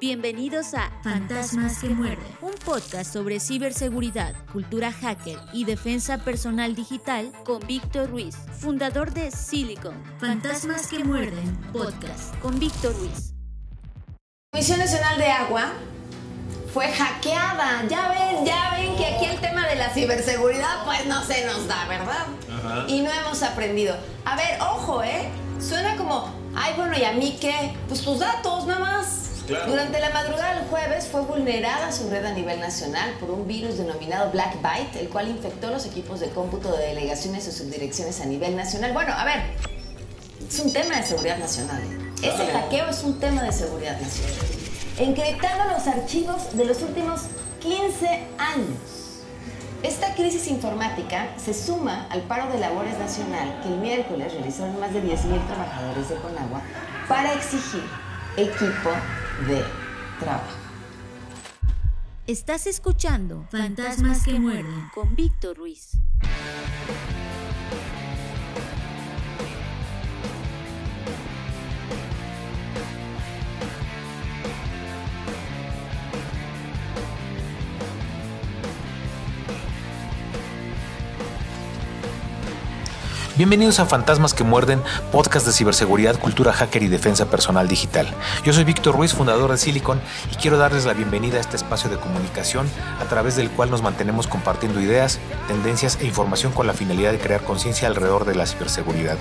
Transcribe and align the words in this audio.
Bienvenidos 0.00 0.74
a 0.74 0.92
Fantasmas 1.02 1.80
que 1.80 1.88
muerden. 1.88 2.24
un 2.40 2.52
podcast 2.64 3.12
sobre 3.12 3.40
ciberseguridad, 3.40 4.32
cultura 4.52 4.92
hacker 4.92 5.36
y 5.52 5.64
defensa 5.64 6.18
personal 6.18 6.76
digital 6.76 7.32
con 7.44 7.58
Víctor 7.66 8.08
Ruiz, 8.08 8.36
fundador 8.60 9.12
de 9.12 9.32
Silicon. 9.32 10.00
Fantasmas 10.20 10.86
que 10.86 11.02
muerden. 11.02 11.56
Podcast. 11.72 12.32
Con 12.38 12.60
Víctor 12.60 12.94
Ruiz. 12.96 13.34
La 14.52 14.60
Comisión 14.60 14.78
Nacional 14.78 15.18
de 15.18 15.26
Agua 15.26 15.72
fue 16.72 16.86
hackeada. 16.92 17.84
Ya 17.88 18.08
ven, 18.08 18.46
ya 18.46 18.76
ven 18.76 18.96
que 18.96 19.04
aquí 19.04 19.24
el 19.24 19.40
tema 19.40 19.66
de 19.66 19.74
la 19.74 19.90
ciberseguridad 19.90 20.84
pues 20.84 21.06
no 21.06 21.24
se 21.24 21.44
nos 21.44 21.66
da, 21.66 21.88
¿verdad? 21.88 22.86
Y 22.86 23.00
no 23.00 23.10
hemos 23.10 23.42
aprendido. 23.42 23.96
A 24.24 24.36
ver, 24.36 24.60
ojo, 24.60 25.02
¿eh? 25.02 25.28
Suena 25.60 25.96
como, 25.96 26.32
ay, 26.54 26.74
bueno, 26.76 26.96
¿y 26.96 27.02
a 27.02 27.14
mí 27.14 27.36
qué? 27.40 27.74
Pues 27.88 28.02
tus 28.02 28.20
datos, 28.20 28.64
nada 28.64 28.78
más. 28.78 29.27
Durante 29.48 29.98
la 29.98 30.10
madrugada 30.10 30.56
del 30.56 30.68
jueves 30.68 31.06
fue 31.06 31.22
vulnerada 31.22 31.90
su 31.90 32.10
red 32.10 32.22
a 32.22 32.32
nivel 32.32 32.60
nacional 32.60 33.14
por 33.18 33.30
un 33.30 33.48
virus 33.48 33.78
denominado 33.78 34.30
Black 34.30 34.60
Byte, 34.60 34.96
el 34.96 35.08
cual 35.08 35.28
infectó 35.28 35.70
los 35.70 35.86
equipos 35.86 36.20
de 36.20 36.28
cómputo 36.28 36.76
de 36.76 36.88
delegaciones 36.88 37.48
y 37.48 37.52
subdirecciones 37.52 38.20
a 38.20 38.26
nivel 38.26 38.56
nacional. 38.56 38.92
Bueno, 38.92 39.14
a 39.16 39.24
ver, 39.24 39.44
es 40.46 40.58
un 40.58 40.70
tema 40.70 40.96
de 40.96 41.02
seguridad 41.02 41.38
nacional. 41.38 41.82
Ese 42.22 42.46
hackeo 42.46 42.90
es 42.90 43.02
un 43.02 43.18
tema 43.18 43.42
de 43.42 43.52
seguridad 43.52 43.98
nacional. 43.98 44.34
Encriptando 44.98 45.72
los 45.72 45.86
archivos 45.86 46.54
de 46.54 46.66
los 46.66 46.82
últimos 46.82 47.22
15 47.60 48.06
años. 48.36 49.22
Esta 49.82 50.12
crisis 50.14 50.46
informática 50.48 51.28
se 51.42 51.54
suma 51.54 52.06
al 52.10 52.20
paro 52.22 52.52
de 52.52 52.58
labores 52.58 52.98
nacional 52.98 53.60
que 53.62 53.68
el 53.68 53.78
miércoles 53.78 54.30
realizaron 54.34 54.78
más 54.78 54.92
de 54.92 55.02
10.000 55.02 55.46
trabajadores 55.46 56.08
de 56.10 56.16
Conagua 56.16 56.60
para 57.08 57.32
exigir 57.32 57.84
equipo 58.36 58.90
Estás 62.26 62.66
escuchando 62.66 63.46
Fantasmas 63.50 64.24
que 64.24 64.38
muerden. 64.38 64.90
con 64.94 65.14
Víctor 65.14 65.56
Ruiz. 65.56 65.92
Bienvenidos 83.38 83.78
a 83.78 83.86
Fantasmas 83.86 84.34
que 84.34 84.42
Muerden, 84.42 84.82
podcast 85.12 85.46
de 85.46 85.52
ciberseguridad, 85.52 86.18
cultura 86.18 86.52
hacker 86.52 86.82
y 86.82 86.88
defensa 86.88 87.30
personal 87.30 87.68
digital. 87.68 88.12
Yo 88.42 88.52
soy 88.52 88.64
Víctor 88.64 88.96
Ruiz, 88.96 89.14
fundador 89.14 89.52
de 89.52 89.58
Silicon, 89.58 90.00
y 90.32 90.34
quiero 90.34 90.58
darles 90.58 90.86
la 90.86 90.92
bienvenida 90.92 91.36
a 91.36 91.40
este 91.40 91.54
espacio 91.54 91.88
de 91.88 91.98
comunicación 91.98 92.68
a 93.00 93.04
través 93.04 93.36
del 93.36 93.48
cual 93.48 93.70
nos 93.70 93.80
mantenemos 93.80 94.26
compartiendo 94.26 94.80
ideas, 94.80 95.20
tendencias 95.46 95.98
e 96.00 96.06
información 96.06 96.50
con 96.50 96.66
la 96.66 96.72
finalidad 96.72 97.12
de 97.12 97.20
crear 97.20 97.44
conciencia 97.44 97.86
alrededor 97.86 98.24
de 98.24 98.34
la 98.34 98.44
ciberseguridad. 98.44 99.16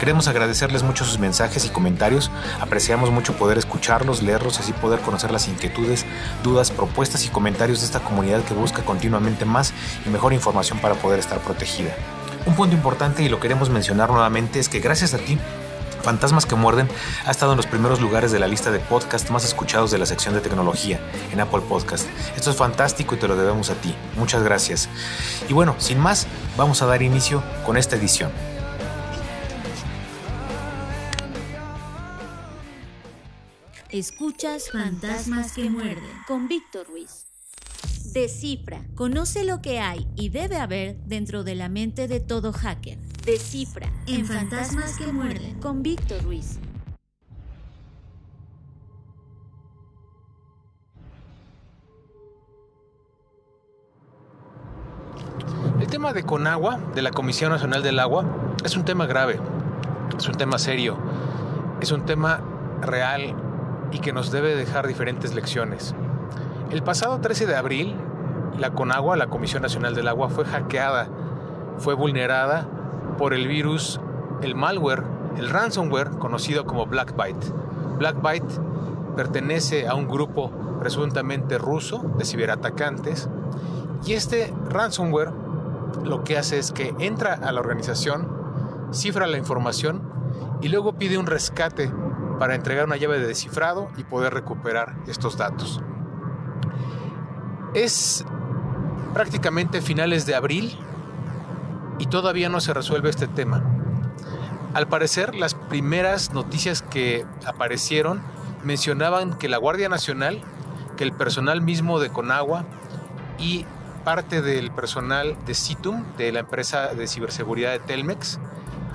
Queremos 0.00 0.26
agradecerles 0.26 0.82
mucho 0.82 1.04
sus 1.04 1.20
mensajes 1.20 1.64
y 1.64 1.68
comentarios, 1.68 2.32
apreciamos 2.60 3.12
mucho 3.12 3.34
poder 3.34 3.56
escucharlos, 3.56 4.20
leerlos 4.20 4.58
y 4.58 4.62
así 4.62 4.72
poder 4.72 4.98
conocer 4.98 5.30
las 5.30 5.46
inquietudes, 5.46 6.06
dudas, 6.42 6.72
propuestas 6.72 7.24
y 7.24 7.28
comentarios 7.28 7.78
de 7.82 7.86
esta 7.86 8.00
comunidad 8.00 8.42
que 8.42 8.54
busca 8.54 8.84
continuamente 8.84 9.44
más 9.44 9.72
y 10.04 10.08
mejor 10.08 10.32
información 10.32 10.80
para 10.80 10.96
poder 10.96 11.20
estar 11.20 11.38
protegida. 11.38 11.94
Un 12.46 12.54
punto 12.54 12.74
importante 12.76 13.22
y 13.22 13.28
lo 13.28 13.40
queremos 13.40 13.70
mencionar 13.70 14.10
nuevamente 14.10 14.58
es 14.58 14.68
que 14.68 14.80
gracias 14.80 15.14
a 15.14 15.18
ti, 15.18 15.38
Fantasmas 16.02 16.44
que 16.44 16.54
Muerden 16.54 16.86
ha 17.24 17.30
estado 17.30 17.52
en 17.52 17.56
los 17.56 17.66
primeros 17.66 18.02
lugares 18.02 18.30
de 18.30 18.38
la 18.38 18.46
lista 18.46 18.70
de 18.70 18.78
podcasts 18.78 19.30
más 19.30 19.44
escuchados 19.44 19.90
de 19.90 19.96
la 19.96 20.04
sección 20.04 20.34
de 20.34 20.42
tecnología 20.42 21.00
en 21.32 21.40
Apple 21.40 21.62
Podcast. 21.66 22.06
Esto 22.36 22.50
es 22.50 22.56
fantástico 22.56 23.14
y 23.14 23.18
te 23.18 23.26
lo 23.26 23.36
debemos 23.36 23.70
a 23.70 23.74
ti. 23.74 23.94
Muchas 24.16 24.42
gracias. 24.42 24.90
Y 25.48 25.54
bueno, 25.54 25.74
sin 25.78 25.98
más, 25.98 26.26
vamos 26.58 26.82
a 26.82 26.86
dar 26.86 27.00
inicio 27.02 27.42
con 27.64 27.78
esta 27.78 27.96
edición. 27.96 28.30
Escuchas 33.88 34.70
Fantasmas 34.70 35.52
que 35.52 35.70
muerden. 35.70 36.04
con 36.26 36.48
Víctor 36.48 36.86
Ruiz. 36.88 37.33
Descifra. 38.14 38.80
Conoce 38.94 39.42
lo 39.42 39.60
que 39.60 39.80
hay 39.80 40.06
y 40.14 40.28
debe 40.28 40.58
haber 40.58 40.98
dentro 40.98 41.42
de 41.42 41.56
la 41.56 41.68
mente 41.68 42.06
de 42.06 42.20
todo 42.20 42.52
hacker. 42.52 42.96
Descifra. 43.26 43.92
En 44.06 44.24
Fantasmas 44.24 44.96
que 44.96 45.08
muerden. 45.08 45.58
Con 45.58 45.82
Víctor 45.82 46.22
Ruiz. 46.22 46.60
El 55.80 55.88
tema 55.88 56.12
de 56.12 56.22
Conagua, 56.22 56.78
de 56.94 57.02
la 57.02 57.10
Comisión 57.10 57.50
Nacional 57.50 57.82
del 57.82 57.98
Agua, 57.98 58.54
es 58.64 58.76
un 58.76 58.84
tema 58.84 59.06
grave, 59.06 59.40
es 60.16 60.28
un 60.28 60.36
tema 60.36 60.58
serio, 60.58 60.96
es 61.80 61.90
un 61.90 62.06
tema 62.06 62.44
real 62.80 63.34
y 63.90 63.98
que 63.98 64.12
nos 64.12 64.30
debe 64.30 64.54
dejar 64.54 64.86
diferentes 64.86 65.34
lecciones. 65.34 65.96
El 66.70 66.82
pasado 66.82 67.20
13 67.20 67.46
de 67.46 67.56
abril, 67.56 67.94
la 68.58 68.70
Conagua, 68.70 69.16
la 69.16 69.26
Comisión 69.26 69.62
Nacional 69.62 69.94
del 69.94 70.08
Agua, 70.08 70.30
fue 70.30 70.44
hackeada, 70.44 71.08
fue 71.78 71.94
vulnerada 71.94 72.66
por 73.18 73.34
el 73.34 73.46
virus, 73.46 74.00
el 74.42 74.54
malware, 74.54 75.04
el 75.36 75.50
ransomware 75.50 76.10
conocido 76.10 76.64
como 76.64 76.86
Black 76.86 77.14
Byte. 77.16 77.52
Black 77.98 78.20
Byte 78.20 78.60
pertenece 79.14 79.86
a 79.86 79.94
un 79.94 80.08
grupo 80.08 80.50
presuntamente 80.80 81.58
ruso 81.58 81.98
de 82.18 82.24
ciberatacantes 82.24 83.28
y 84.04 84.14
este 84.14 84.52
ransomware 84.68 85.32
lo 86.02 86.24
que 86.24 86.38
hace 86.38 86.58
es 86.58 86.72
que 86.72 86.94
entra 86.98 87.34
a 87.34 87.52
la 87.52 87.60
organización, 87.60 88.28
cifra 88.90 89.26
la 89.26 89.38
información 89.38 90.02
y 90.60 90.68
luego 90.68 90.94
pide 90.94 91.18
un 91.18 91.26
rescate 91.26 91.92
para 92.38 92.54
entregar 92.54 92.86
una 92.86 92.96
llave 92.96 93.20
de 93.20 93.28
descifrado 93.28 93.88
y 93.96 94.04
poder 94.04 94.34
recuperar 94.34 94.96
estos 95.06 95.36
datos. 95.36 95.80
Es 97.74 98.24
prácticamente 99.12 99.82
finales 99.82 100.26
de 100.26 100.34
abril 100.34 100.78
y 101.98 102.06
todavía 102.06 102.48
no 102.48 102.60
se 102.60 102.72
resuelve 102.72 103.10
este 103.10 103.26
tema. 103.26 103.62
Al 104.74 104.88
parecer, 104.88 105.34
las 105.34 105.54
primeras 105.54 106.32
noticias 106.32 106.82
que 106.82 107.26
aparecieron 107.46 108.22
mencionaban 108.62 109.38
que 109.38 109.48
la 109.48 109.58
Guardia 109.58 109.88
Nacional, 109.88 110.40
que 110.96 111.04
el 111.04 111.12
personal 111.12 111.62
mismo 111.62 112.00
de 112.00 112.10
Conagua 112.10 112.64
y 113.38 113.66
parte 114.04 114.42
del 114.42 114.70
personal 114.70 115.36
de 115.46 115.54
CITUM, 115.54 116.16
de 116.16 116.32
la 116.32 116.40
empresa 116.40 116.94
de 116.94 117.06
ciberseguridad 117.06 117.72
de 117.72 117.78
Telmex, 117.80 118.38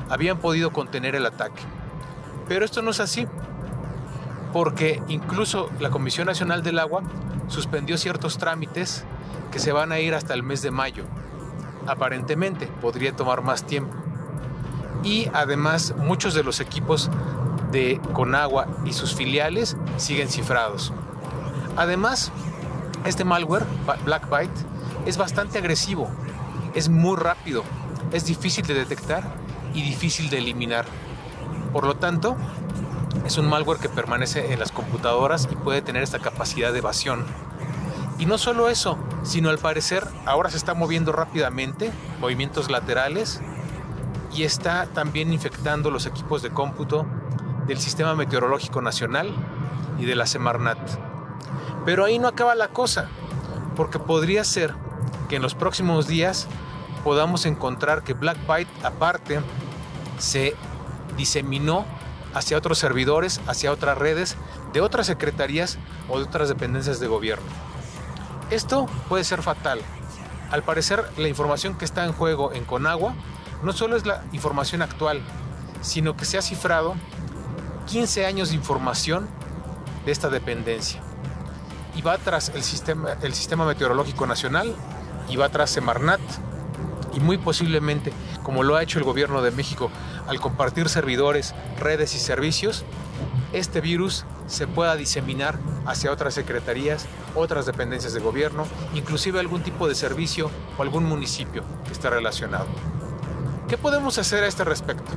habían 0.09 0.39
podido 0.39 0.71
contener 0.71 1.15
el 1.15 1.25
ataque. 1.25 1.61
Pero 2.47 2.65
esto 2.65 2.81
no 2.81 2.91
es 2.91 2.99
así, 2.99 3.27
porque 4.53 5.01
incluso 5.07 5.69
la 5.79 5.89
Comisión 5.89 6.27
Nacional 6.27 6.63
del 6.63 6.79
Agua 6.79 7.03
suspendió 7.49 7.97
ciertos 7.97 8.37
trámites 8.37 9.03
que 9.51 9.59
se 9.59 9.71
van 9.71 9.91
a 9.91 9.99
ir 9.99 10.15
hasta 10.15 10.33
el 10.33 10.43
mes 10.43 10.61
de 10.61 10.71
mayo. 10.71 11.03
Aparentemente 11.87 12.67
podría 12.67 13.15
tomar 13.15 13.41
más 13.41 13.65
tiempo. 13.65 13.95
Y 15.03 15.27
además 15.33 15.93
muchos 15.97 16.33
de 16.33 16.43
los 16.43 16.59
equipos 16.59 17.09
de 17.71 17.99
Conagua 18.13 18.67
y 18.85 18.93
sus 18.93 19.15
filiales 19.15 19.75
siguen 19.97 20.29
cifrados. 20.29 20.93
Además, 21.77 22.31
este 23.05 23.23
malware, 23.23 23.65
Black 24.05 24.29
Byte, 24.29 24.65
es 25.05 25.17
bastante 25.17 25.57
agresivo, 25.57 26.09
es 26.75 26.89
muy 26.89 27.15
rápido, 27.15 27.63
es 28.11 28.25
difícil 28.25 28.65
de 28.65 28.73
detectar 28.73 29.23
y 29.73 29.81
difícil 29.81 30.29
de 30.29 30.39
eliminar. 30.39 30.85
Por 31.71 31.85
lo 31.85 31.95
tanto, 31.95 32.35
es 33.25 33.37
un 33.37 33.47
malware 33.47 33.79
que 33.79 33.89
permanece 33.89 34.53
en 34.53 34.59
las 34.59 34.71
computadoras 34.71 35.47
y 35.51 35.55
puede 35.55 35.81
tener 35.81 36.03
esta 36.03 36.19
capacidad 36.19 36.71
de 36.71 36.79
evasión. 36.79 37.25
Y 38.17 38.25
no 38.25 38.37
solo 38.37 38.69
eso, 38.69 38.97
sino 39.23 39.49
al 39.49 39.59
parecer 39.59 40.05
ahora 40.25 40.49
se 40.49 40.57
está 40.57 40.73
moviendo 40.73 41.11
rápidamente, 41.11 41.91
movimientos 42.19 42.69
laterales, 42.69 43.41
y 44.33 44.43
está 44.43 44.87
también 44.87 45.33
infectando 45.33 45.89
los 45.91 46.05
equipos 46.05 46.41
de 46.41 46.51
cómputo 46.51 47.05
del 47.65 47.79
Sistema 47.79 48.15
Meteorológico 48.15 48.81
Nacional 48.81 49.33
y 49.97 50.05
de 50.05 50.15
la 50.15 50.25
Semarnat. 50.25 50.77
Pero 51.85 52.05
ahí 52.05 52.19
no 52.19 52.27
acaba 52.27 52.55
la 52.55 52.69
cosa, 52.69 53.09
porque 53.75 53.99
podría 53.99 54.43
ser 54.43 54.75
que 55.29 55.37
en 55.37 55.41
los 55.41 55.55
próximos 55.55 56.07
días 56.07 56.47
podamos 57.03 57.45
encontrar 57.45 58.03
que 58.03 58.13
Black 58.13 58.37
Byte 58.45 58.85
aparte 58.85 59.39
se 60.17 60.55
diseminó 61.15 61.85
hacia 62.33 62.57
otros 62.57 62.77
servidores, 62.77 63.41
hacia 63.47 63.71
otras 63.71 63.97
redes 63.97 64.35
de 64.73 64.81
otras 64.81 65.07
secretarías 65.07 65.77
o 66.07 66.19
de 66.19 66.25
otras 66.25 66.49
dependencias 66.49 66.99
de 66.99 67.07
gobierno. 67.07 67.45
Esto 68.49 68.87
puede 69.07 69.23
ser 69.23 69.41
fatal. 69.41 69.79
Al 70.51 70.63
parecer, 70.63 71.05
la 71.17 71.27
información 71.27 71.77
que 71.77 71.85
está 71.85 72.05
en 72.05 72.11
juego 72.11 72.51
en 72.53 72.65
Conagua 72.65 73.13
no 73.63 73.73
solo 73.73 73.95
es 73.95 74.05
la 74.05 74.23
información 74.31 74.81
actual, 74.81 75.21
sino 75.81 76.15
que 76.15 76.25
se 76.25 76.37
ha 76.37 76.41
cifrado 76.41 76.95
15 77.87 78.25
años 78.25 78.49
de 78.49 78.55
información 78.55 79.27
de 80.05 80.11
esta 80.11 80.29
dependencia. 80.29 81.01
y 81.95 82.01
va 82.01 82.17
tras 82.17 82.49
el 82.49 82.63
sistema, 82.63 83.17
el 83.21 83.33
sistema 83.33 83.65
meteorológico 83.65 84.25
nacional 84.25 84.73
y 85.27 85.35
va 85.35 85.49
tras 85.49 85.69
Semarnat 85.71 86.21
y 87.13 87.19
muy 87.19 87.37
posiblemente, 87.37 88.13
como 88.43 88.63
lo 88.63 88.75
ha 88.75 88.83
hecho 88.83 88.99
el 88.99 89.05
gobierno 89.05 89.41
de 89.41 89.51
México 89.51 89.91
al 90.29 90.39
compartir 90.39 90.89
servidores, 90.89 91.55
redes 91.79 92.13
y 92.13 92.19
servicios, 92.19 92.85
este 93.51 93.81
virus 93.81 94.25
se 94.45 94.67
pueda 94.67 94.95
diseminar 94.95 95.57
hacia 95.87 96.11
otras 96.11 96.35
secretarías, 96.35 97.07
otras 97.33 97.65
dependencias 97.65 98.13
de 98.13 98.19
gobierno, 98.19 98.67
inclusive 98.93 99.39
algún 99.39 99.63
tipo 99.63 99.87
de 99.87 99.95
servicio 99.95 100.51
o 100.77 100.83
algún 100.83 101.05
municipio 101.05 101.63
que 101.83 101.93
esté 101.93 102.11
relacionado. 102.11 102.67
¿Qué 103.67 103.75
podemos 103.75 104.19
hacer 104.19 104.43
a 104.43 104.47
este 104.47 104.63
respecto? 104.63 105.11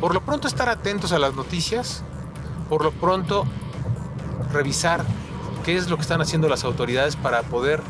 Por 0.00 0.14
lo 0.14 0.22
pronto 0.22 0.48
estar 0.48 0.70
atentos 0.70 1.12
a 1.12 1.18
las 1.18 1.34
noticias, 1.34 2.02
por 2.70 2.82
lo 2.82 2.92
pronto 2.92 3.44
revisar 4.54 5.04
qué 5.66 5.76
es 5.76 5.90
lo 5.90 5.96
que 5.96 6.02
están 6.02 6.22
haciendo 6.22 6.48
las 6.48 6.64
autoridades 6.64 7.16
para 7.16 7.42
poder 7.42 7.82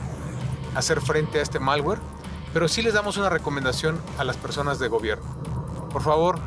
hacer 0.74 1.00
frente 1.00 1.38
a 1.38 1.42
este 1.42 1.60
malware, 1.60 2.00
pero 2.52 2.66
sí 2.66 2.82
les 2.82 2.92
damos 2.92 3.18
una 3.18 3.28
recomendación 3.28 4.00
a 4.18 4.24
las 4.24 4.36
personas 4.36 4.80
de 4.80 4.88
gobierno. 4.88 5.51
Por 5.92 6.02
favor, 6.02 6.38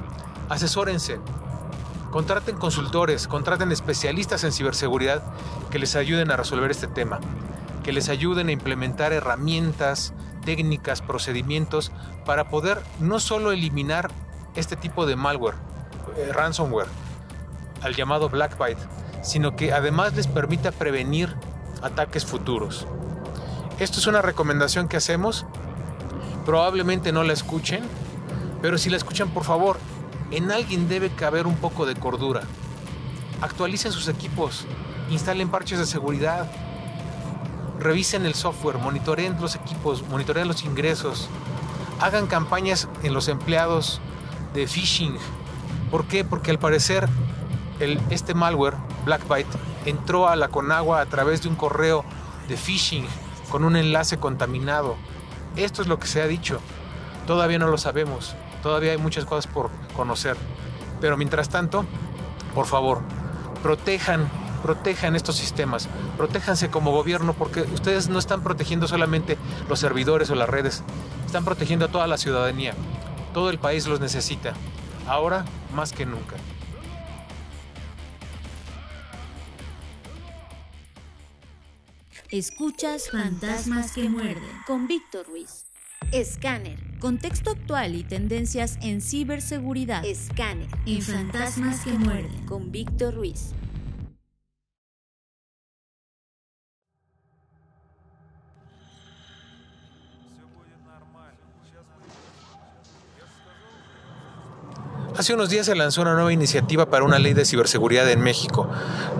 asesórense, 0.50 1.20
contraten 2.12 2.58
consultores, 2.58 3.28
contraten 3.28 3.72
especialistas 3.72 4.44
en 4.44 4.52
ciberseguridad 4.52 5.22
que 5.70 5.80
les 5.80 5.96
ayuden 5.96 6.32
a 6.32 6.38
resolver 6.38 6.72
este 6.72 6.88
tema, 6.88 7.20
que 7.84 7.94
les 7.94 8.10
ayuden 8.10 8.50
a 8.50 8.52
implementar 8.52 9.14
herramientas, 9.14 10.14
técnicas, 10.46 11.02
procedimientos 11.02 11.92
para 12.26 12.50
poder 12.50 12.82
no 13.00 13.20
solo 13.20 13.52
eliminar 13.52 14.10
este 14.56 14.76
tipo 14.76 15.06
de 15.06 15.16
malware, 15.16 15.56
eh, 16.18 16.32
ransomware, 16.32 16.88
al 17.82 17.96
llamado 17.96 18.30
Black 18.30 18.56
sino 19.22 19.56
que 19.56 19.74
además 19.74 20.16
les 20.16 20.28
permita 20.28 20.72
prevenir 20.72 21.36
ataques 21.82 22.26
futuros. 22.26 22.88
Esto 23.80 24.00
es 24.00 24.08
una 24.08 24.22
recomendación 24.22 24.88
que 24.88 24.98
hacemos. 24.98 25.46
Probablemente 26.46 27.12
no 27.12 27.24
la 27.24 27.34
escuchen, 27.34 27.84
pero 28.62 28.78
si 28.78 28.90
la 28.90 28.98
escuchan, 28.98 29.30
por 29.30 29.44
favor, 29.44 29.78
en 30.32 30.52
alguien 30.52 30.88
debe 30.88 31.10
caber 31.10 31.48
un 31.48 31.56
poco 31.56 31.86
de 31.86 31.96
cordura. 31.96 32.42
Actualicen 33.42 33.92
sus 33.92 34.08
equipos, 34.08 34.66
instalen 35.10 35.50
parches 35.50 35.80
de 35.80 35.86
seguridad, 35.86 36.50
revisen 37.80 38.26
el 38.26 38.34
software, 38.34 38.78
monitoreen 38.78 39.40
los 39.40 39.56
equipos, 39.56 40.08
monitoreen 40.08 40.48
los 40.48 40.64
ingresos, 40.64 41.30
hagan 42.00 42.28
campañas 42.28 42.88
en 43.04 43.14
los 43.14 43.28
empleados 43.28 44.02
de 44.54 44.68
phishing. 44.68 45.16
¿Por 45.92 46.06
qué? 46.06 46.24
Porque 46.24 46.52
al 46.52 46.60
parecer 46.60 47.08
este 48.10 48.34
malware, 48.34 48.76
Blackbyte, 49.06 49.48
entró 49.86 50.28
a 50.28 50.36
la 50.36 50.48
Conagua 50.48 51.02
a 51.02 51.06
través 51.06 51.42
de 51.44 51.50
un 51.50 51.56
correo 51.56 52.04
de 52.48 52.58
phishing 52.58 53.06
con 53.50 53.64
un 53.64 53.76
enlace 53.76 54.18
contaminado. 54.18 54.96
Esto 55.56 55.82
es 55.82 55.88
lo 55.88 56.00
que 56.00 56.08
se 56.08 56.22
ha 56.22 56.28
dicho. 56.28 56.60
Todavía 57.28 57.60
no 57.60 57.68
lo 57.68 57.78
sabemos. 57.78 58.36
Todavía 58.66 58.94
hay 58.94 58.98
muchas 58.98 59.26
cosas 59.26 59.46
por 59.46 59.70
conocer. 59.96 60.36
Pero 61.00 61.18
mientras 61.18 61.50
tanto, 61.50 61.86
por 62.56 62.66
favor, 62.66 63.04
protejan, 63.62 64.28
protejan 64.64 65.16
estos 65.16 65.36
sistemas. 65.36 65.88
Protéjanse 66.18 66.72
como 66.72 66.92
gobierno 66.92 67.34
porque 67.34 67.62
ustedes 67.62 68.10
no 68.10 68.18
están 68.18 68.42
protegiendo 68.42 68.88
solamente 68.88 69.38
los 69.70 69.78
servidores 69.78 70.32
o 70.32 70.36
las 70.36 70.50
redes. 70.50 70.82
Están 71.28 71.46
protegiendo 71.46 71.86
a 71.86 71.90
toda 71.90 72.08
la 72.08 72.18
ciudadanía. 72.18 72.74
Todo 73.36 73.52
el 73.52 73.60
país 73.60 73.86
los 73.86 74.00
necesita. 74.00 74.54
Ahora 75.06 75.46
más 75.76 75.94
que 75.94 76.08
nunca. 76.08 76.36
Escuchas 82.32 83.12
Fantasmas 83.12 83.92
que 83.92 84.10
Muerden 84.10 84.64
con 84.66 84.88
Víctor 84.88 85.28
Ruiz. 85.28 85.66
Escáner. 86.12 86.78
Contexto 87.00 87.52
actual 87.52 87.96
y 87.96 88.04
tendencias 88.04 88.78
en 88.82 89.02
ciberseguridad. 89.02 90.06
Escáner. 90.06 90.68
En 90.86 91.02
Fantasmas 91.02 91.82
que 91.84 91.92
Muerden 91.92 92.46
con 92.46 92.72
Víctor 92.72 93.16
Ruiz. 93.16 93.54
Hace 105.18 105.34
unos 105.34 105.50
días 105.50 105.66
se 105.66 105.76
lanzó 105.76 106.02
una 106.02 106.14
nueva 106.14 106.34
iniciativa 106.34 106.90
para 106.90 107.06
una 107.06 107.20
ley 107.20 107.34
de 107.34 107.46
ciberseguridad 107.46 108.10
en 108.12 108.22
México. 108.22 108.70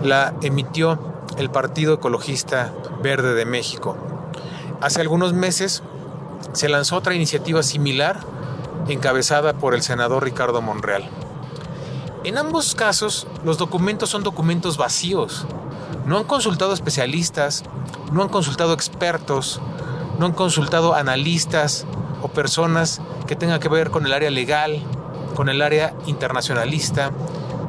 La 0.02 0.34
emitió 0.42 1.24
el 1.38 1.50
Partido 1.50 1.94
Ecologista 1.94 2.72
Verde 3.02 3.34
de 3.34 3.46
México. 3.46 3.96
Hace 4.82 5.00
algunos 5.00 5.32
meses 5.32 5.82
se 6.52 6.68
lanzó 6.68 6.96
otra 6.96 7.14
iniciativa 7.14 7.62
similar 7.62 8.20
encabezada 8.88 9.54
por 9.54 9.74
el 9.74 9.82
senador 9.82 10.24
Ricardo 10.24 10.62
Monreal. 10.62 11.08
En 12.24 12.38
ambos 12.38 12.74
casos, 12.74 13.26
los 13.44 13.58
documentos 13.58 14.10
son 14.10 14.22
documentos 14.22 14.76
vacíos. 14.76 15.46
No 16.06 16.18
han 16.18 16.24
consultado 16.24 16.72
especialistas, 16.72 17.64
no 18.12 18.22
han 18.22 18.28
consultado 18.28 18.72
expertos, 18.72 19.60
no 20.18 20.26
han 20.26 20.32
consultado 20.32 20.94
analistas 20.94 21.86
o 22.22 22.28
personas 22.28 23.00
que 23.26 23.36
tengan 23.36 23.60
que 23.60 23.68
ver 23.68 23.90
con 23.90 24.06
el 24.06 24.12
área 24.12 24.30
legal, 24.30 24.82
con 25.34 25.48
el 25.48 25.62
área 25.62 25.94
internacionalista, 26.06 27.10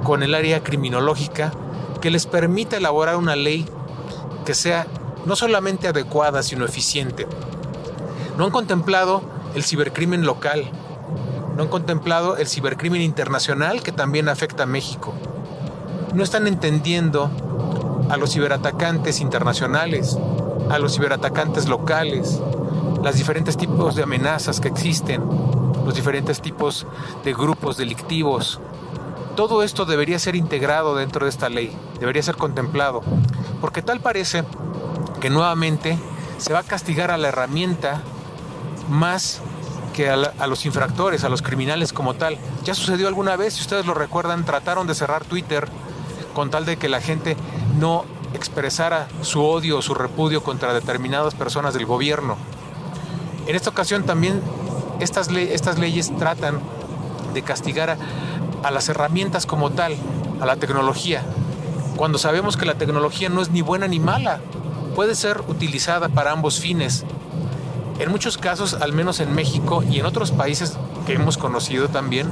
con 0.03 0.23
el 0.23 0.33
área 0.33 0.63
criminológica, 0.63 1.51
que 2.01 2.09
les 2.09 2.25
permita 2.25 2.77
elaborar 2.77 3.17
una 3.17 3.35
ley 3.35 3.65
que 4.45 4.53
sea 4.53 4.87
no 5.25 5.35
solamente 5.35 5.87
adecuada, 5.87 6.41
sino 6.41 6.65
eficiente. 6.65 7.27
No 8.37 8.45
han 8.45 8.51
contemplado 8.51 9.23
el 9.55 9.63
cibercrimen 9.63 10.23
local, 10.23 10.69
no 11.55 11.63
han 11.63 11.69
contemplado 11.69 12.37
el 12.37 12.47
cibercrimen 12.47 13.01
internacional 13.01 13.81
que 13.81 13.91
también 13.91 14.29
afecta 14.29 14.63
a 14.63 14.67
México. 14.67 15.15
No 16.13 16.23
están 16.23 16.45
entendiendo 16.45 17.31
a 18.11 18.17
los 18.17 18.33
ciberatacantes 18.33 19.21
internacionales, 19.21 20.19
a 20.69 20.77
los 20.77 20.93
ciberatacantes 20.93 21.67
locales, 21.67 22.39
los 23.03 23.15
diferentes 23.15 23.57
tipos 23.57 23.95
de 23.95 24.03
amenazas 24.03 24.59
que 24.59 24.67
existen, 24.67 25.23
los 25.83 25.95
diferentes 25.95 26.39
tipos 26.39 26.85
de 27.23 27.33
grupos 27.33 27.75
delictivos. 27.75 28.59
Todo 29.35 29.63
esto 29.63 29.85
debería 29.85 30.19
ser 30.19 30.35
integrado 30.35 30.95
dentro 30.95 31.25
de 31.25 31.31
esta 31.31 31.49
ley, 31.49 31.75
debería 31.99 32.21
ser 32.21 32.35
contemplado, 32.35 33.01
porque 33.61 33.81
tal 33.81 33.99
parece 33.99 34.43
que 35.21 35.31
nuevamente 35.31 35.97
se 36.37 36.53
va 36.53 36.59
a 36.59 36.63
castigar 36.63 37.09
a 37.09 37.17
la 37.17 37.29
herramienta 37.29 38.03
más 38.89 39.41
que 39.93 40.09
a, 40.09 40.47
los 40.47 40.65
infractores, 40.65 41.23
a 41.23 41.29
los 41.29 41.41
criminales 41.41 41.93
como 41.93 42.13
tal. 42.13 42.37
Ya 42.63 42.75
sucedió 42.75 43.07
alguna 43.07 43.35
vez, 43.35 43.55
si 43.55 43.61
ustedes 43.61 43.85
lo 43.85 43.93
recuerdan, 43.93 44.45
trataron 44.45 44.87
de 44.87 44.95
cerrar 44.95 45.25
Twitter 45.25 45.67
con 46.33 46.51
tal 46.51 46.65
de 46.65 46.77
que 46.77 46.87
la 46.87 47.01
gente 47.01 47.35
no 47.79 48.05
expresara 48.33 49.07
su 49.21 49.43
odio 49.43 49.77
o 49.79 49.81
su 49.81 49.95
repudio 49.95 50.43
contra 50.43 50.73
determinadas 50.73 51.33
personas 51.33 51.73
del 51.73 51.85
gobierno. 51.85 52.37
En 53.47 53.55
esta 53.55 53.69
ocasión 53.69 54.03
también 54.03 54.41
estas, 54.99 55.29
leyes 55.31 56.15
tratan 56.17 56.59
de 57.33 57.41
castigar 57.41 57.97
a 58.63 58.71
las 58.71 58.89
herramientas 58.89 59.45
como 59.45 59.71
tal, 59.71 59.95
a 60.39 60.45
la 60.45 60.57
tecnología, 60.57 61.23
cuando 61.97 62.19
sabemos 62.19 62.57
que 62.57 62.65
la 62.67 62.75
tecnología 62.75 63.27
no 63.27 63.41
es 63.41 63.49
ni 63.49 63.63
buena 63.63 63.87
ni 63.87 63.99
mala, 63.99 64.39
puede 64.95 65.15
ser 65.15 65.41
utilizada 65.47 66.09
para 66.09 66.31
ambos 66.31 66.59
fines. 66.59 67.03
En 67.99 68.11
muchos 68.11 68.37
casos, 68.37 68.75
al 68.75 68.93
menos 68.93 69.19
en 69.19 69.33
México 69.33 69.83
y 69.83 69.99
en 69.99 70.05
otros 70.05 70.31
países 70.31 70.77
que 71.05 71.13
hemos 71.13 71.37
conocido 71.37 71.89
también, 71.89 72.27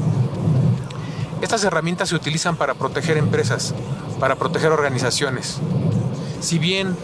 estas 1.42 1.64
herramientas 1.64 2.10
se 2.10 2.16
utilizan 2.16 2.56
para 2.56 2.76
proteger 2.76 3.18
empresas, 3.18 3.74
para 4.20 4.36
proteger 4.36 4.72
organizaciones. 4.72 5.58
Si 6.40 6.60
bien 6.60 6.96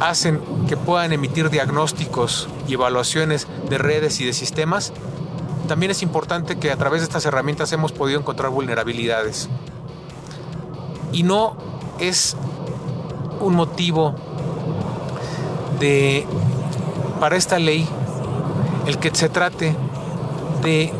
hacen 0.00 0.40
que 0.68 0.76
puedan 0.76 1.12
emitir 1.12 1.50
diagnósticos 1.50 2.48
y 2.68 2.74
evaluaciones 2.74 3.46
de 3.68 3.78
redes 3.78 4.20
y 4.20 4.26
de 4.26 4.32
sistemas, 4.32 4.92
también 5.66 5.90
es 5.90 6.02
importante 6.02 6.58
que 6.58 6.70
a 6.70 6.76
través 6.76 7.00
de 7.00 7.04
estas 7.04 7.24
herramientas 7.26 7.72
hemos 7.72 7.92
podido 7.92 8.20
encontrar 8.20 8.50
vulnerabilidades. 8.50 9.48
Y 11.12 11.22
no 11.22 11.56
es 11.98 12.36
un 13.40 13.54
motivo 13.54 14.14
de 15.78 16.26
para 17.20 17.36
esta 17.36 17.58
ley 17.58 17.86
el 18.86 18.98
que 18.98 19.14
se 19.14 19.28
trate 19.28 19.76
de 20.62 20.92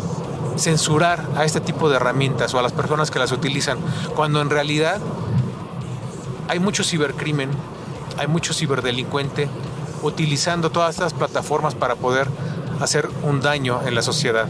censurar 0.57 1.27
a 1.37 1.45
este 1.45 1.61
tipo 1.61 1.89
de 1.89 1.97
herramientas 1.97 2.53
o 2.55 2.59
a 2.59 2.63
las 2.63 2.73
personas 2.73 3.11
que 3.11 3.19
las 3.19 3.33
utilizan, 3.33 3.79
cuando 4.15 4.41
en 4.43 4.51
realidad 4.51 5.01
hay 6.49 6.59
mucho 6.59 6.85
cibercrimen, 6.85 7.51
hay 8.19 8.27
mucho 8.27 8.53
ciberdelincuente 8.53 9.49
utilizando 10.03 10.71
todas 10.71 10.97
estas 10.97 11.15
plataformas 11.15 11.75
para 11.75 11.97
poder 11.97 12.29
hacer 12.81 13.09
un 13.23 13.41
daño 13.41 13.81
en 13.87 13.95
la 13.95 14.03
sociedad. 14.03 14.47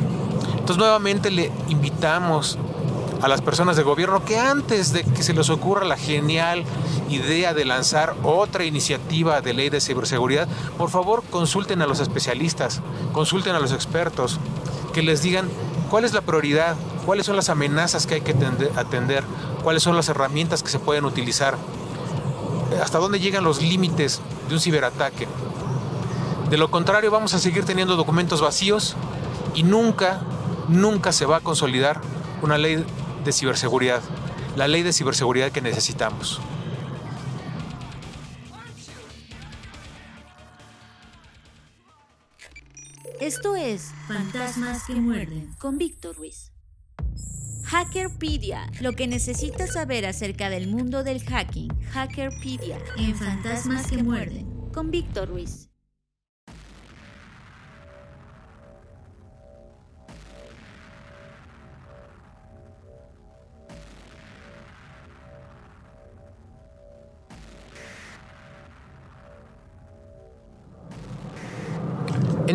Entonces 0.52 0.76
nuevamente 0.76 1.30
le 1.30 1.52
invitamos 1.68 2.58
a 3.22 3.28
las 3.28 3.42
personas 3.42 3.76
de 3.76 3.82
gobierno 3.82 4.24
que 4.24 4.38
antes 4.38 4.92
de 4.92 5.04
que 5.04 5.22
se 5.22 5.34
les 5.34 5.50
ocurra 5.50 5.84
la 5.84 5.96
genial 5.96 6.64
idea 7.08 7.54
de 7.54 7.64
lanzar 7.64 8.14
otra 8.22 8.64
iniciativa 8.64 9.40
de 9.40 9.52
ley 9.52 9.68
de 9.68 9.80
ciberseguridad, 9.80 10.48
por 10.78 10.90
favor 10.90 11.22
consulten 11.30 11.82
a 11.82 11.86
los 11.86 12.00
especialistas, 12.00 12.80
consulten 13.12 13.54
a 13.54 13.60
los 13.60 13.72
expertos, 13.72 14.38
que 14.92 15.02
les 15.02 15.22
digan 15.22 15.48
cuál 15.90 16.04
es 16.04 16.12
la 16.12 16.22
prioridad, 16.22 16.76
cuáles 17.04 17.26
son 17.26 17.36
las 17.36 17.48
amenazas 17.48 18.06
que 18.06 18.14
hay 18.14 18.20
que 18.22 18.34
atender, 18.76 19.24
cuáles 19.62 19.82
son 19.82 19.96
las 19.96 20.08
herramientas 20.08 20.62
que 20.62 20.70
se 20.70 20.78
pueden 20.78 21.04
utilizar, 21.04 21.56
hasta 22.82 22.98
dónde 22.98 23.20
llegan 23.20 23.44
los 23.44 23.60
límites 23.60 24.20
de 24.48 24.54
un 24.54 24.60
ciberataque. 24.60 25.28
De 26.48 26.56
lo 26.56 26.70
contrario, 26.70 27.10
vamos 27.10 27.34
a 27.34 27.38
seguir 27.38 27.64
teniendo 27.64 27.96
documentos 27.96 28.40
vacíos 28.40 28.96
y 29.54 29.62
nunca, 29.62 30.22
nunca 30.68 31.12
se 31.12 31.26
va 31.26 31.36
a 31.36 31.40
consolidar 31.40 32.00
una 32.42 32.58
ley 32.58 32.84
de 33.24 33.32
ciberseguridad, 33.32 34.02
la 34.56 34.68
ley 34.68 34.82
de 34.82 34.92
ciberseguridad 34.92 35.52
que 35.52 35.60
necesitamos. 35.60 36.40
Esto 43.20 43.54
es 43.54 43.92
Fantasmas 44.08 44.84
que 44.86 44.94
muerden 44.94 45.54
con 45.58 45.76
Víctor 45.76 46.16
Ruiz. 46.16 46.52
Hackerpedia, 47.64 48.68
lo 48.80 48.94
que 48.94 49.06
necesitas 49.06 49.74
saber 49.74 50.06
acerca 50.06 50.50
del 50.50 50.66
mundo 50.66 51.04
del 51.04 51.22
hacking. 51.22 51.68
Hackerpedia 51.92 52.78
en 52.96 53.14
Fantasmas 53.14 53.86
que 53.86 54.02
muerden 54.02 54.46
con 54.72 54.90
Víctor 54.90 55.28
Ruiz. 55.28 55.69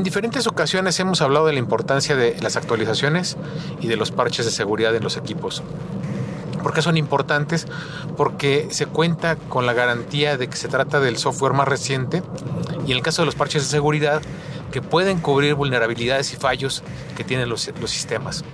Diferentes 0.05 0.45
ocasiones 0.45 0.99
hemos 0.99 1.21
hablado 1.21 1.47
de 1.47 1.53
la 1.53 1.59
importancia 1.59 2.15
de 2.15 2.37
las 2.39 2.55
actualizaciones 2.57 3.37
y 3.81 3.87
de 3.87 3.97
los 3.97 4.11
parches 4.11 4.45
de 4.45 4.51
seguridad 4.51 4.95
en 4.95 5.03
los 5.03 5.17
equipos. 5.17 5.63
¿Por 6.61 6.73
qué 6.73 6.83
son 6.83 6.95
importantes? 6.95 7.65
Porque 8.15 8.67
se 8.69 8.85
cuenta 8.85 9.35
con 9.35 9.65
la 9.65 9.73
garantía 9.73 10.37
de 10.37 10.47
que 10.47 10.57
se 10.57 10.67
trata 10.67 10.99
del 10.99 11.17
software 11.17 11.53
más 11.53 11.67
reciente 11.67 12.21
y 12.85 12.91
en 12.91 12.97
el 12.97 13.03
caso 13.03 13.23
de 13.23 13.25
los 13.25 13.33
parches 13.33 13.63
de 13.63 13.69
seguridad 13.69 14.21
que 14.71 14.83
pueden 14.83 15.19
cubrir 15.19 15.55
vulnerabilidades 15.55 16.31
y 16.33 16.35
fallos 16.35 16.83
que 17.17 17.23
tienen 17.23 17.49
los, 17.49 17.71
los 17.81 17.89
sistemas. 17.89 18.45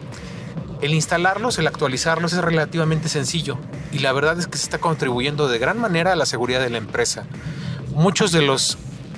El 0.82 0.94
instalarlos, 0.94 1.60
el 1.60 1.68
actualizarlos 1.68 2.32
es 2.32 2.42
relativamente 2.42 3.10
sencillo 3.10 3.58
y 3.92 4.00
la 4.00 4.14
verdad 4.14 4.40
es 4.40 4.48
que 4.48 4.58
se 4.58 4.64
está 4.64 4.78
contribuyendo 4.78 5.50
de 5.50 5.60
gran 5.60 5.80
manera 5.80 6.14
a 6.14 6.16
la 6.16 6.26
seguridad 6.26 6.62
de 6.62 6.70
la 6.70 6.78
empresa. 6.78 7.26
Muchos 7.90 8.32
de 8.32 8.42
los 8.42 8.78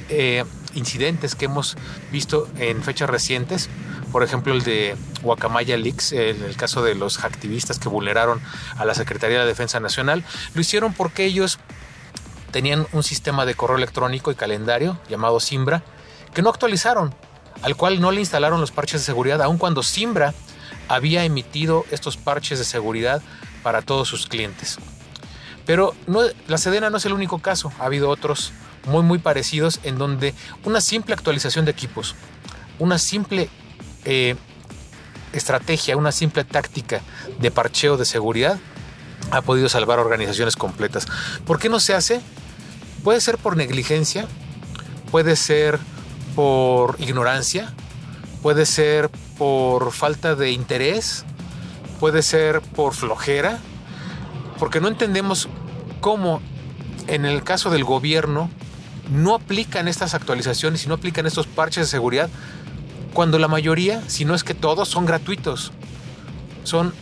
eh, 0.10 0.46
incidentes 0.76 1.36
que 1.36 1.46
hemos 1.46 1.76
visto 2.12 2.48
en 2.58 2.84
fechas 2.84 3.10
recientes, 3.10 3.70
por 4.12 4.24
ejemplo 4.24 4.54
el 4.54 4.64
de 4.64 4.96
Guacamaya 5.22 5.78
Leaks, 5.78 6.12
en 6.14 6.44
el 6.44 6.56
caso 6.56 6.84
de 6.84 6.96
los 6.96 7.24
activistas 7.24 7.80
que 7.80 7.90
vulneraron 7.90 8.42
a 8.78 8.86
la 8.86 8.94
Secretaría 8.94 9.40
de 9.40 9.46
Defensa 9.46 9.80
Nacional, 9.80 10.24
lo 10.54 10.62
hicieron 10.62 10.94
porque 10.94 11.26
ellos 11.26 11.60
tenían 12.52 12.88
un 12.92 13.04
sistema 13.04 13.46
de 13.46 13.56
correo 13.56 13.78
electrónico 13.78 14.32
y 14.32 14.36
calendario 14.36 15.00
llamado 15.10 15.40
Simbra 15.40 15.84
que 16.34 16.42
no 16.42 16.50
actualizaron, 16.50 17.14
al 17.62 17.76
cual 17.76 18.00
no 18.02 18.12
le 18.12 18.20
instalaron 18.20 18.62
los 18.62 18.72
parches 18.72 19.02
de 19.02 19.06
seguridad, 19.06 19.42
aun 19.42 19.58
cuando 19.58 19.84
Simbra 19.84 20.34
había 20.88 21.24
emitido 21.24 21.86
estos 21.92 22.18
parches 22.18 22.60
de 22.60 22.66
seguridad 22.66 23.22
para 23.64 23.82
todos 23.82 24.08
sus 24.08 24.28
clientes. 24.28 24.78
Pero 25.66 25.96
la 26.48 26.58
Sedena 26.58 26.90
no 26.90 26.98
es 26.98 27.06
el 27.06 27.14
único 27.14 27.40
caso, 27.40 27.72
ha 27.80 27.86
habido 27.86 28.10
otros 28.10 28.52
muy 28.86 29.04
muy 29.04 29.20
parecidos 29.20 29.80
en 29.84 29.98
donde 29.98 30.34
una 30.66 30.82
simple 30.82 31.14
actualización 31.14 31.66
de 31.66 31.72
equipos, 31.72 32.16
una 32.80 32.98
simple 32.98 33.50
eh, 34.06 34.36
estrategia, 35.32 35.98
una 35.98 36.12
simple 36.12 36.44
táctica 36.44 37.02
de 37.40 37.52
parcheo 37.52 37.98
de 37.98 38.06
seguridad 38.06 38.60
ha 39.32 39.42
podido 39.42 39.70
salvar 39.70 40.00
organizaciones 40.00 40.56
completas. 40.56 41.08
¿Por 41.46 41.60
qué 41.60 41.70
no 41.70 41.80
se 41.80 41.94
hace? 41.94 42.22
Puede 43.04 43.20
ser 43.22 43.38
por 43.38 43.58
negligencia, 43.58 44.28
puede 45.12 45.36
ser 45.36 45.80
por 46.36 46.96
ignorancia, 47.00 47.74
puede 48.42 48.66
ser 48.66 49.10
por 49.38 49.92
falta 49.92 50.36
de 50.36 50.52
interés, 50.52 51.26
puede 52.00 52.22
ser 52.22 52.62
por 52.62 52.94
flojera, 52.94 53.60
porque 54.60 54.82
no 54.82 54.88
entendemos 54.88 55.50
cómo 56.00 56.42
en 57.08 57.26
el 57.26 57.44
caso 57.44 57.70
del 57.70 57.84
gobierno 57.84 58.50
no 59.14 59.36
aplican 59.36 59.88
estas 59.88 60.14
actualizaciones 60.14 60.84
y 60.84 60.88
no 60.88 60.96
aplican 60.96 61.26
estos 61.26 61.48
parches 61.48 61.86
de 61.86 61.92
seguridad 61.92 62.30
cuando 63.14 63.38
la 63.38 63.48
mayoría, 63.48 64.02
si 64.08 64.26
no 64.26 64.34
es 64.34 64.44
que 64.44 64.56
todos, 64.56 64.90
son 64.90 65.06
gratuitos. 65.06 65.72
Son 66.64 66.94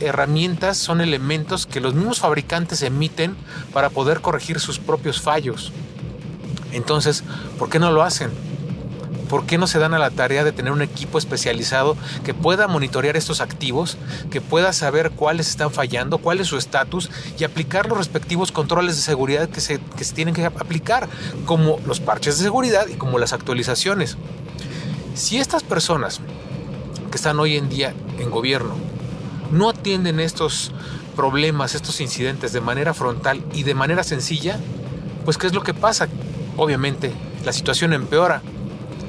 herramientas, 0.00 0.76
son 0.76 1.00
elementos 1.00 1.66
que 1.66 1.80
los 1.80 1.94
mismos 1.94 2.18
fabricantes 2.18 2.82
emiten 2.82 3.36
para 3.72 3.90
poder 3.90 4.20
corregir 4.20 4.58
sus 4.58 4.80
propios 4.80 5.20
fallos. 5.20 5.72
Entonces, 6.72 7.22
¿por 7.58 7.70
qué 7.70 7.78
no 7.78 7.92
lo 7.92 8.02
hacen? 8.02 8.30
¿Por 9.32 9.46
qué 9.46 9.56
no 9.56 9.66
se 9.66 9.78
dan 9.78 9.94
a 9.94 9.98
la 9.98 10.10
tarea 10.10 10.44
de 10.44 10.52
tener 10.52 10.72
un 10.72 10.82
equipo 10.82 11.16
especializado 11.16 11.96
que 12.22 12.34
pueda 12.34 12.68
monitorear 12.68 13.16
estos 13.16 13.40
activos, 13.40 13.96
que 14.30 14.42
pueda 14.42 14.74
saber 14.74 15.10
cuáles 15.10 15.48
están 15.48 15.70
fallando, 15.70 16.18
cuál 16.18 16.40
es 16.40 16.48
su 16.48 16.58
estatus 16.58 17.08
y 17.38 17.44
aplicar 17.44 17.88
los 17.88 17.96
respectivos 17.96 18.52
controles 18.52 18.94
de 18.96 19.00
seguridad 19.00 19.48
que 19.48 19.62
se, 19.62 19.80
que 19.96 20.04
se 20.04 20.12
tienen 20.12 20.34
que 20.34 20.44
aplicar, 20.44 21.08
como 21.46 21.80
los 21.86 21.98
parches 21.98 22.36
de 22.36 22.44
seguridad 22.44 22.86
y 22.88 22.96
como 22.96 23.18
las 23.18 23.32
actualizaciones? 23.32 24.18
Si 25.14 25.38
estas 25.38 25.62
personas 25.62 26.20
que 27.10 27.16
están 27.16 27.40
hoy 27.40 27.56
en 27.56 27.70
día 27.70 27.94
en 28.18 28.30
gobierno 28.30 28.74
no 29.50 29.70
atienden 29.70 30.20
estos 30.20 30.72
problemas, 31.16 31.74
estos 31.74 32.02
incidentes 32.02 32.52
de 32.52 32.60
manera 32.60 32.92
frontal 32.92 33.42
y 33.54 33.62
de 33.62 33.72
manera 33.74 34.04
sencilla, 34.04 34.60
pues 35.24 35.38
¿qué 35.38 35.46
es 35.46 35.54
lo 35.54 35.62
que 35.62 35.72
pasa? 35.72 36.06
Obviamente 36.58 37.14
la 37.46 37.54
situación 37.54 37.94
empeora 37.94 38.42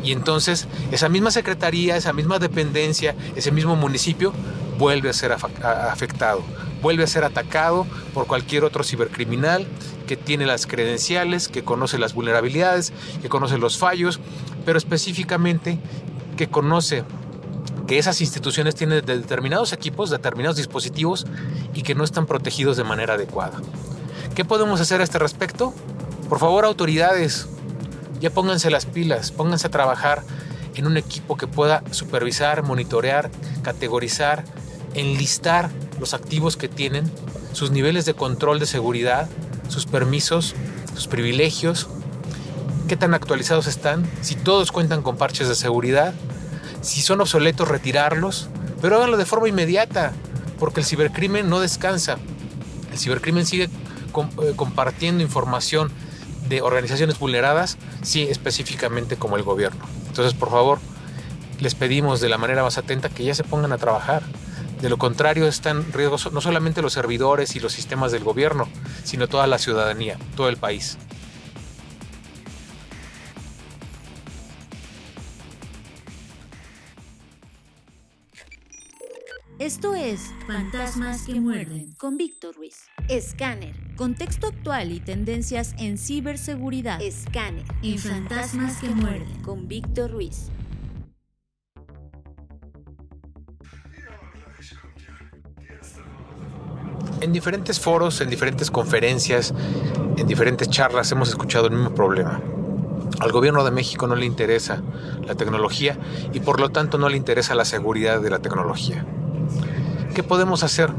y 0.03 0.11
entonces 0.11 0.67
esa 0.91 1.09
misma 1.09 1.31
secretaría, 1.31 1.95
esa 1.95 2.13
misma 2.13 2.39
dependencia, 2.39 3.15
ese 3.35 3.51
mismo 3.51 3.75
municipio 3.75 4.33
vuelve 4.77 5.09
a 5.09 5.13
ser 5.13 5.31
afectado, 5.31 6.43
vuelve 6.81 7.03
a 7.03 7.07
ser 7.07 7.23
atacado 7.23 7.87
por 8.13 8.27
cualquier 8.27 8.63
otro 8.63 8.83
cibercriminal 8.83 9.65
que 10.07 10.17
tiene 10.17 10.45
las 10.45 10.67
credenciales, 10.67 11.47
que 11.47 11.63
conoce 11.63 11.97
las 11.97 12.13
vulnerabilidades, 12.13 12.91
que 13.21 13.29
conoce 13.29 13.57
los 13.57 13.77
fallos, 13.77 14.19
pero 14.65 14.77
específicamente 14.77 15.79
que 16.37 16.49
conoce 16.49 17.03
que 17.87 17.97
esas 17.97 18.21
instituciones 18.21 18.75
tienen 18.75 19.05
determinados 19.05 19.73
equipos, 19.73 20.09
determinados 20.09 20.57
dispositivos 20.57 21.25
y 21.73 21.83
que 21.83 21.95
no 21.95 22.03
están 22.03 22.25
protegidos 22.25 22.77
de 22.77 22.83
manera 22.83 23.13
adecuada. 23.13 23.61
¿Qué 24.35 24.45
podemos 24.45 24.81
hacer 24.81 25.01
a 25.01 25.03
este 25.03 25.19
respecto? 25.19 25.73
Por 26.27 26.39
favor, 26.39 26.65
autoridades, 26.65 27.47
ya 28.23 28.29
pónganse 28.29 28.71
las 28.71 28.85
pilas, 28.85 29.33
pónganse 29.33 29.67
a 29.67 29.69
trabajar 29.69 30.23
en 30.75 30.87
un 30.87 30.95
equipo 30.95 31.35
que 31.35 31.45
pueda 31.45 31.83
supervisar, 31.91 32.63
monitorear, 32.63 33.29
categorizar, 33.63 34.45
enlistar 34.93 35.69
los 35.99 36.13
activos 36.13 36.55
que 36.55 36.69
tienen, 36.69 37.11
sus 37.51 37.71
niveles 37.71 38.05
de 38.05 38.13
control 38.13 38.59
de 38.61 38.65
seguridad, 38.65 39.27
sus 39.67 39.85
permisos, 39.85 40.55
sus 40.95 41.07
privilegios, 41.07 41.89
qué 42.87 42.95
tan 42.95 43.13
actualizados 43.13 43.67
están, 43.67 44.09
si 44.21 44.35
todos 44.35 44.71
cuentan 44.71 45.01
con 45.01 45.17
parches 45.17 45.49
de 45.49 45.55
seguridad, 45.55 46.13
si 46.79 47.01
son 47.01 47.19
obsoletos 47.19 47.67
retirarlos, 47.67 48.47
pero 48.81 48.95
háganlo 48.95 49.17
de 49.17 49.25
forma 49.25 49.49
inmediata, 49.49 50.13
porque 50.59 50.79
el 50.79 50.85
cibercrimen 50.85 51.49
no 51.49 51.59
descansa. 51.59 52.19
El 52.89 52.97
cibercrimen 52.97 53.45
sigue 53.45 53.65
eh, 53.65 54.53
compartiendo 54.55 55.23
información 55.23 55.91
organizaciones 56.61 57.19
vulneradas, 57.19 57.77
sí 58.01 58.23
específicamente 58.23 59.15
como 59.15 59.37
el 59.37 59.43
gobierno. 59.43 59.85
Entonces, 60.07 60.33
por 60.33 60.49
favor, 60.49 60.79
les 61.59 61.75
pedimos 61.75 62.21
de 62.21 62.29
la 62.29 62.37
manera 62.37 62.63
más 62.63 62.77
atenta 62.77 63.09
que 63.09 63.23
ya 63.23 63.35
se 63.35 63.43
pongan 63.43 63.71
a 63.71 63.77
trabajar. 63.77 64.23
De 64.81 64.89
lo 64.89 64.97
contrario, 64.97 65.47
están 65.47 65.77
en 65.77 65.93
riesgo 65.93 66.17
no 66.31 66.41
solamente 66.41 66.81
los 66.81 66.93
servidores 66.93 67.55
y 67.55 67.59
los 67.59 67.71
sistemas 67.71 68.11
del 68.11 68.23
gobierno, 68.23 68.67
sino 69.03 69.27
toda 69.27 69.47
la 69.47 69.57
ciudadanía, 69.57 70.17
todo 70.35 70.49
el 70.49 70.57
país. 70.57 70.97
Esto 79.59 79.95
es 79.95 80.19
Fantasmas 80.45 81.21
que 81.25 81.39
muerden 81.39 81.93
con 81.93 82.17
Víctor 82.17 82.53
Ruiz. 82.55 82.89
Escáner. 83.07 83.82
Contexto 83.95 84.47
actual 84.47 84.91
y 84.91 84.99
tendencias 84.99 85.75
en 85.77 85.99
ciberseguridad. 85.99 87.01
Escáner. 87.01 87.63
En 87.83 87.99
Fantasmas 87.99 88.77
que 88.77 88.89
muerden 88.89 89.41
con 89.43 89.67
Víctor 89.67 90.11
Ruiz. 90.11 90.49
en 97.21 97.31
diferentes 97.31 97.79
foros, 97.79 98.19
en 98.19 98.29
diferentes 98.29 98.69
conferencias, 98.69 99.53
en 100.17 100.27
diferentes 100.27 100.69
charlas 100.69 101.09
hemos 101.13 101.29
escuchado 101.29 101.67
el 101.67 101.71
mismo 101.71 101.95
problema. 101.95 102.41
Al 103.21 103.31
gobierno 103.31 103.63
de 103.63 103.71
México 103.71 104.07
no 104.07 104.15
le 104.15 104.25
interesa 104.25 104.81
la 105.25 105.35
tecnología 105.35 105.97
y 106.33 106.41
por 106.41 106.59
lo 106.59 106.69
tanto 106.69 106.97
no 106.97 107.07
le 107.07 107.15
interesa 107.15 107.55
la 107.55 107.63
seguridad 107.63 108.19
de 108.19 108.29
la 108.29 108.39
tecnología. 108.39 109.05
¿Qué 110.13 110.21
podemos 110.21 110.63
hacer? 110.63 110.91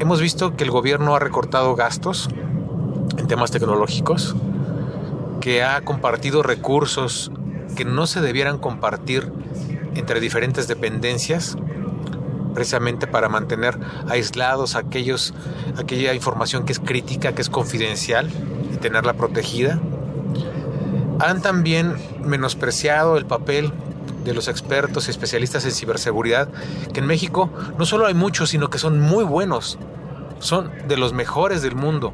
Hemos 0.00 0.20
visto 0.20 0.54
que 0.54 0.62
el 0.62 0.70
gobierno 0.70 1.16
ha 1.16 1.18
recortado 1.18 1.74
gastos 1.74 2.28
en 3.18 3.26
temas 3.26 3.50
tecnológicos, 3.50 4.36
que 5.40 5.64
ha 5.64 5.80
compartido 5.80 6.44
recursos 6.44 7.32
que 7.76 7.84
no 7.84 8.06
se 8.06 8.20
debieran 8.20 8.58
compartir 8.58 9.32
entre 9.96 10.20
diferentes 10.20 10.68
dependencias, 10.68 11.56
precisamente 12.54 13.08
para 13.08 13.28
mantener 13.28 13.76
aislados 14.08 14.76
aquellos, 14.76 15.34
aquella 15.76 16.14
información 16.14 16.64
que 16.64 16.72
es 16.72 16.78
crítica, 16.78 17.34
que 17.34 17.42
es 17.42 17.50
confidencial 17.50 18.30
y 18.72 18.76
tenerla 18.76 19.14
protegida. 19.14 19.80
Han 21.18 21.42
también 21.42 21.96
menospreciado 22.22 23.16
el 23.16 23.26
papel 23.26 23.72
de 24.24 24.34
los 24.34 24.48
expertos 24.48 25.08
y 25.08 25.10
especialistas 25.10 25.64
en 25.64 25.72
ciberseguridad, 25.72 26.48
que 26.92 27.00
en 27.00 27.06
México 27.06 27.50
no 27.78 27.86
solo 27.86 28.06
hay 28.06 28.14
muchos, 28.14 28.50
sino 28.50 28.70
que 28.70 28.78
son 28.78 29.00
muy 29.00 29.24
buenos, 29.24 29.78
son 30.40 30.70
de 30.86 30.96
los 30.96 31.12
mejores 31.12 31.62
del 31.62 31.74
mundo. 31.74 32.12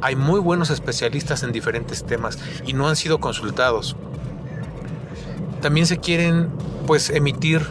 Hay 0.00 0.14
muy 0.14 0.40
buenos 0.40 0.70
especialistas 0.70 1.42
en 1.42 1.52
diferentes 1.52 2.04
temas 2.04 2.38
y 2.66 2.72
no 2.72 2.88
han 2.88 2.96
sido 2.96 3.18
consultados. 3.18 3.96
También 5.60 5.86
se 5.86 5.98
quieren 5.98 6.50
pues 6.86 7.10
emitir 7.10 7.66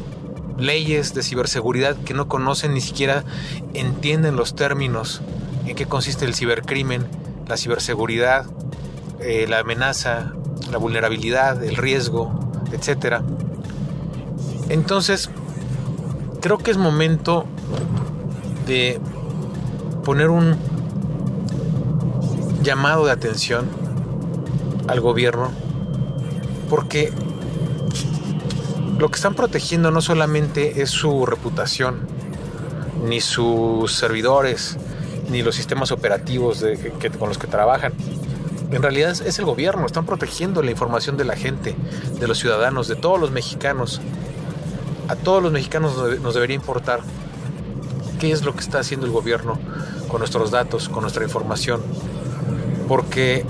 leyes 0.58 1.14
de 1.14 1.24
ciberseguridad 1.24 1.96
que 1.98 2.14
no 2.14 2.28
conocen 2.28 2.74
ni 2.74 2.82
siquiera 2.82 3.24
entienden 3.74 4.36
los 4.36 4.56
términos 4.56 5.22
en 5.66 5.76
qué 5.76 5.86
consiste 5.86 6.26
el 6.26 6.34
cibercrimen, 6.34 7.06
la 7.48 7.58
ciberseguridad, 7.58 8.46
eh, 9.20 9.46
la 9.48 9.60
amenaza, 9.60 10.34
la 10.72 10.78
vulnerabilidad, 10.78 11.64
el 11.64 11.76
riesgo, 11.76 12.40
etc. 12.72 13.22
Entonces, 14.70 15.30
creo 16.42 16.58
que 16.58 16.72
es 16.72 16.78
momento 16.78 17.46
de 18.66 19.00
poner 20.04 20.30
un 20.30 20.58
llamado 22.62 23.06
de 23.06 23.12
atención 23.12 23.68
al 24.88 25.00
gobierno 25.00 25.52
porque 26.70 27.12
lo 28.98 29.10
que 29.10 29.16
están 29.16 29.36
protegiendo 29.36 29.92
no 29.92 30.02
solamente 30.02 30.82
es 30.82 30.90
su 30.90 31.26
reputación, 31.26 32.08
ni 33.06 33.22
sus 33.22 33.94
servidores, 33.94 34.78
ni 35.30 35.44
los 35.44 35.56
sistemas 35.56 35.92
operativos 35.92 36.66
con 37.20 37.30
los 37.30 37.38
que 37.38 37.48
trabajan. 37.48 37.94
En 38.72 38.82
realidad 38.82 39.12
es 39.12 39.40
el 39.40 39.46
gobierno, 39.46 39.86
están 39.86 40.06
protegiendo 40.06 40.62
la 40.62 40.72
información 40.72 41.16
de 41.16 41.26
la 41.26 41.36
gente, 41.36 41.76
de 42.20 42.28
los 42.28 42.40
ciudadanos, 42.40 42.88
de 42.88 42.96
todos 42.96 43.20
los 43.20 43.32
mexicanos. 43.32 44.02
A 45.08 45.16
todos 45.16 45.42
los 45.42 45.52
mexicanos 45.52 45.96
nos 46.22 46.34
debería 46.34 46.56
importar 46.56 47.00
qué 48.20 48.32
es 48.32 48.44
lo 48.44 48.54
que 48.54 48.60
está 48.60 48.80
haciendo 48.80 49.06
el 49.06 49.12
gobierno 49.12 49.58
con 50.08 50.20
nuestros 50.20 50.52
datos, 50.52 50.90
con 50.90 51.02
nuestra 51.02 51.24
información. 51.24 51.82
Porque 52.88 53.46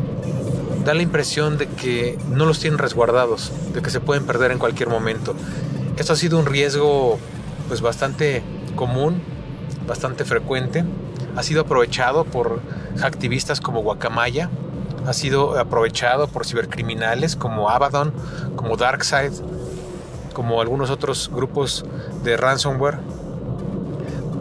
da 0.85 0.93
la 0.93 1.01
impresión 1.01 1.57
de 1.57 1.67
que 1.67 2.17
no 2.29 2.45
los 2.45 2.59
tienen 2.59 2.77
resguardados, 2.77 3.51
de 3.73 3.81
que 3.81 3.89
se 3.89 3.99
pueden 3.99 4.25
perder 4.25 4.51
en 4.51 4.59
cualquier 4.59 4.89
momento. 4.89 5.35
Esto 5.97 6.13
ha 6.13 6.15
sido 6.15 6.37
un 6.37 6.45
riesgo 6.45 7.17
pues 7.67 7.81
bastante 7.81 8.43
común, 8.75 9.21
bastante 9.87 10.25
frecuente. 10.25 10.85
Ha 11.35 11.43
sido 11.43 11.61
aprovechado 11.61 12.23
por 12.23 12.61
activistas 13.01 13.61
como 13.61 13.81
Guacamaya, 13.81 14.49
ha 15.05 15.13
sido 15.13 15.57
aprovechado 15.57 16.27
por 16.27 16.45
cibercriminales 16.45 17.35
como 17.35 17.69
Abaddon, 17.69 18.13
como 18.55 18.77
Darkseid, 18.77 19.31
como 20.37 20.61
algunos 20.61 20.91
otros 20.91 21.31
grupos 21.33 21.83
de 22.23 22.37
ransomware. 22.37 22.99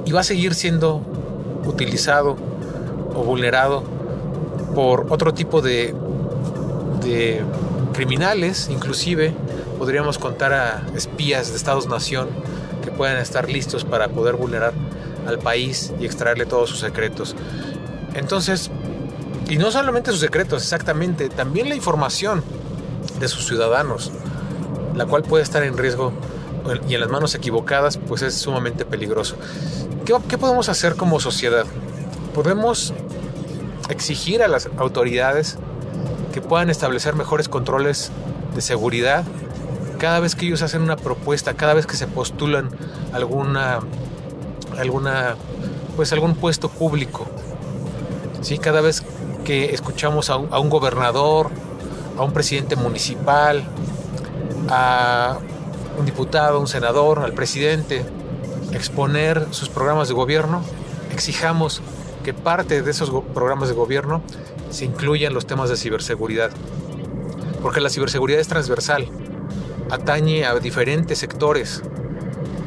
Y 0.05 0.13
va 0.13 0.21
a 0.21 0.25
seguir 0.25 0.55
siendo 0.55 1.01
utilizado 1.65 2.37
o 3.15 3.25
vulnerado 3.25 3.83
por 4.75 5.07
otro 5.09 5.33
tipo 5.33 5.63
de 5.63 5.95
criminales, 7.95 8.69
inclusive 8.71 9.33
podríamos 9.79 10.19
contar 10.19 10.53
a 10.53 10.87
espías 10.95 11.49
de 11.49 11.57
Estados-nación 11.57 12.29
que 12.85 12.91
puedan 12.91 13.17
estar 13.17 13.49
listos 13.49 13.87
para 13.87 14.09
poder 14.09 14.37
vulnerar 14.37 14.75
al 15.27 15.39
país 15.39 15.95
y 15.99 16.05
extraerle 16.05 16.45
todos 16.45 16.69
sus 16.69 16.81
secretos. 16.81 17.35
Entonces, 18.13 18.71
y 19.49 19.57
no 19.57 19.71
solamente 19.71 20.11
sus 20.11 20.21
secretos, 20.21 20.63
exactamente, 20.63 21.31
también 21.31 21.71
la 21.71 21.75
información 21.75 22.45
de 23.19 23.29
sus 23.29 23.47
ciudadanos, 23.47 24.13
la 24.97 25.07
cual 25.07 25.23
puede 25.23 25.43
estar 25.43 25.63
en 25.63 25.77
riesgo 25.77 26.13
y 26.89 26.95
en 26.95 27.01
las 27.01 27.09
manos 27.09 27.35
equivocadas, 27.35 27.97
pues 27.97 28.23
es 28.23 28.35
sumamente 28.35 28.85
peligroso. 28.85 29.37
¿Qué, 30.05 30.39
podemos 30.39 30.69
hacer 30.69 30.97
como 30.97 31.21
sociedad? 31.21 31.67
Podemos 32.35 32.93
exigir 33.89 34.43
a 34.43 34.49
las 34.49 34.69
autoridades 34.79 35.59
que 36.33 36.41
puedan 36.41 36.71
establecer 36.71 37.15
mejores 37.15 37.49
controles 37.49 38.11
de 38.55 38.61
seguridad 38.61 39.25
cada 39.99 40.21
vez 40.21 40.35
que 40.35 40.47
ellos 40.47 40.63
hacen 40.63 40.83
una 40.83 40.97
propuesta, 40.97 41.55
cada 41.55 41.73
vez 41.73 41.87
que 41.87 41.97
se 41.97 42.07
postulan 42.07 42.69
alguna 43.13 43.81
alguna 44.79 45.37
pues 45.97 46.13
algún 46.13 46.35
puesto 46.35 46.69
público. 46.69 47.27
¿Sí? 48.43 48.59
Cada 48.59 48.81
vez 48.81 49.03
que 49.45 49.73
escuchamos 49.75 50.29
a 50.29 50.37
un, 50.37 50.69
gobernador, 50.69 51.51
a 52.19 52.23
un 52.23 52.33
presidente 52.33 52.77
municipal, 52.77 53.65
a 54.69 55.39
un 55.99 56.07
diputado, 56.07 56.61
un 56.61 56.69
senador, 56.69 57.21
al 57.21 57.33
presidente 57.33 58.05
exponer 58.73 59.47
sus 59.51 59.69
programas 59.69 60.09
de 60.09 60.15
gobierno, 60.15 60.63
exijamos 61.13 61.81
que 62.25 62.35
parte 62.35 62.83
de 62.83 62.91
esos 62.91 63.11
programas 63.33 63.69
de 63.69 63.75
gobierno 63.75 64.23
se 64.71 64.85
incluyan 64.85 65.33
los 65.33 65.47
temas 65.47 65.71
de 65.71 65.77
ciberseguridad. 65.77 66.51
Porque 67.63 67.81
la 67.81 67.89
ciberseguridad 67.89 68.41
es 68.41 68.49
transversal, 68.49 69.09
atañe 69.91 70.45
a 70.45 70.55
diferentes 70.57 71.19
sectores, 71.19 71.83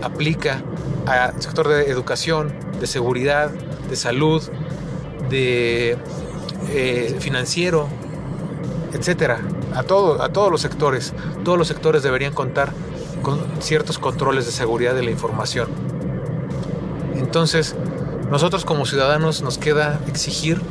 aplica 0.02 0.64
al 1.06 1.42
sector 1.42 1.68
de 1.68 1.90
educación, 1.92 2.54
de 2.80 2.88
seguridad, 2.88 3.52
de 3.90 3.96
salud, 3.96 4.42
de 5.30 5.98
eh, 6.70 7.16
financiero, 7.20 7.88
etcétera, 8.94 9.42
a, 9.76 9.84
todo, 9.84 10.22
a 10.22 10.30
todos 10.30 10.52
los 10.52 10.62
sectores. 10.62 11.14
Todos 11.44 11.58
los 11.58 11.68
sectores 11.68 12.04
deberían 12.04 12.34
contar 12.34 12.74
con 13.22 13.40
ciertos 13.60 14.00
controles 14.00 14.46
de 14.46 14.52
seguridad 14.52 14.96
de 14.96 15.04
la 15.04 15.12
información. 15.12 15.70
Entonces, 17.16 17.76
nosotros 18.30 18.66
como 18.66 18.86
ciudadanos 18.86 19.42
nos 19.42 19.58
queda 19.58 20.00
exigir 20.08 20.62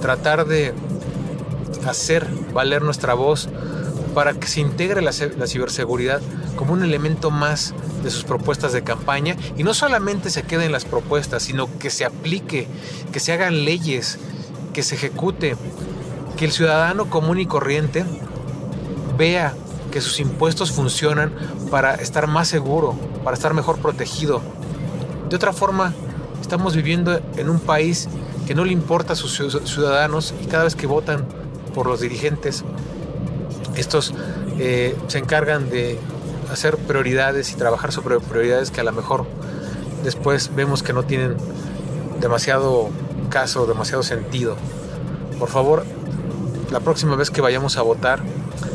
tratar 0.00 0.46
de 0.46 0.74
hacer 1.86 2.26
valer 2.52 2.82
nuestra 2.82 3.14
voz 3.14 3.48
para 4.14 4.34
que 4.34 4.48
se 4.48 4.60
integre 4.60 5.02
la, 5.02 5.12
ciberseguridad 5.12 6.20
como 6.56 6.72
un 6.72 6.82
elemento 6.82 7.30
más 7.30 7.74
de 8.02 8.10
sus 8.10 8.24
propuestas 8.24 8.72
de 8.72 8.82
campaña 8.82 9.36
y 9.56 9.62
no 9.62 9.72
solamente 9.72 10.30
se 10.30 10.42
quede 10.42 10.64
en 10.64 10.72
las 10.72 10.84
propuestas, 10.84 11.44
sino 11.44 11.68
que 11.78 11.90
se 11.90 12.04
aplique, 12.04 12.66
que 13.12 13.20
se 13.20 13.32
hagan 13.32 13.64
leyes, 13.64 14.18
que 14.72 14.82
se 14.82 14.96
ejecute, 14.96 15.56
que 16.40 16.46
el 16.46 16.52
ciudadano 16.52 17.10
común 17.10 17.38
y 17.38 17.44
corriente 17.44 18.02
vea 19.18 19.52
que 19.92 20.00
sus 20.00 20.20
impuestos 20.20 20.72
funcionan 20.72 21.34
para 21.70 21.96
estar 21.96 22.28
más 22.28 22.48
seguro, 22.48 22.94
para 23.22 23.36
estar 23.36 23.52
mejor 23.52 23.76
protegido. 23.76 24.40
De 25.28 25.36
otra 25.36 25.52
forma, 25.52 25.92
estamos 26.40 26.74
viviendo 26.74 27.20
en 27.36 27.50
un 27.50 27.60
país 27.60 28.08
que 28.46 28.54
no 28.54 28.64
le 28.64 28.72
importa 28.72 29.12
a 29.12 29.16
sus 29.16 29.34
ciudadanos 29.66 30.32
y 30.42 30.46
cada 30.46 30.64
vez 30.64 30.76
que 30.76 30.86
votan 30.86 31.26
por 31.74 31.86
los 31.86 32.00
dirigentes, 32.00 32.64
estos 33.76 34.14
eh, 34.58 34.96
se 35.08 35.18
encargan 35.18 35.68
de 35.68 35.98
hacer 36.50 36.78
prioridades 36.78 37.52
y 37.52 37.56
trabajar 37.56 37.92
sobre 37.92 38.18
prioridades 38.18 38.70
que 38.70 38.80
a 38.80 38.84
lo 38.84 38.92
mejor 38.92 39.26
después 40.02 40.52
vemos 40.56 40.82
que 40.82 40.94
no 40.94 41.02
tienen 41.02 41.36
demasiado 42.18 42.88
caso, 43.28 43.66
demasiado 43.66 44.02
sentido. 44.02 44.56
Por 45.38 45.50
favor, 45.50 45.84
la 46.70 46.80
próxima 46.80 47.16
vez 47.16 47.30
que 47.30 47.40
vayamos 47.40 47.76
a 47.76 47.82
votar, 47.82 48.20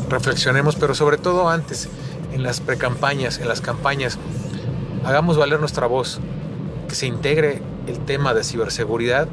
reflexionemos, 0.08 0.76
pero 0.76 0.94
sobre 0.94 1.18
todo 1.18 1.48
antes, 1.48 1.88
en 2.32 2.42
las 2.42 2.60
precampañas, 2.60 3.38
en 3.38 3.48
las 3.48 3.60
campañas, 3.60 4.18
hagamos 5.04 5.36
valer 5.36 5.60
nuestra 5.60 5.86
voz, 5.86 6.20
que 6.88 6.94
se 6.94 7.06
integre 7.06 7.62
el 7.86 7.98
tema 8.00 8.34
de 8.34 8.44
ciberseguridad 8.44 9.28